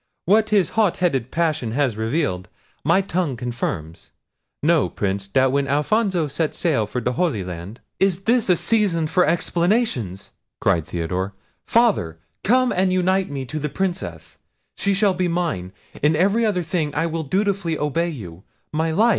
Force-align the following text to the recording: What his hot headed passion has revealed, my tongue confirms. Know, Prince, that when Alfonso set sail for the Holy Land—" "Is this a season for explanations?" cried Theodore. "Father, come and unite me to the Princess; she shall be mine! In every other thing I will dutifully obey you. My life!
What 0.25 0.49
his 0.49 0.69
hot 0.69 0.97
headed 0.97 1.29
passion 1.29 1.73
has 1.73 1.95
revealed, 1.95 2.49
my 2.83 3.01
tongue 3.01 3.37
confirms. 3.37 4.09
Know, 4.63 4.89
Prince, 4.89 5.27
that 5.27 5.51
when 5.51 5.67
Alfonso 5.67 6.27
set 6.27 6.55
sail 6.55 6.87
for 6.87 6.99
the 6.99 7.13
Holy 7.13 7.43
Land—" 7.43 7.81
"Is 7.99 8.23
this 8.23 8.49
a 8.49 8.55
season 8.55 9.05
for 9.05 9.27
explanations?" 9.27 10.31
cried 10.59 10.87
Theodore. 10.87 11.35
"Father, 11.67 12.17
come 12.43 12.71
and 12.71 12.91
unite 12.91 13.29
me 13.29 13.45
to 13.45 13.59
the 13.59 13.69
Princess; 13.69 14.39
she 14.75 14.95
shall 14.95 15.13
be 15.13 15.27
mine! 15.27 15.71
In 16.01 16.15
every 16.15 16.47
other 16.47 16.63
thing 16.63 16.95
I 16.95 17.05
will 17.05 17.21
dutifully 17.21 17.77
obey 17.77 18.09
you. 18.09 18.41
My 18.73 18.89
life! 18.89 19.09